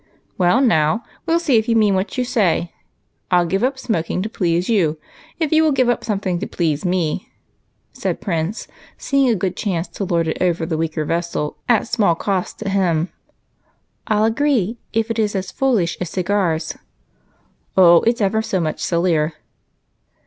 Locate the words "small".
11.87-12.15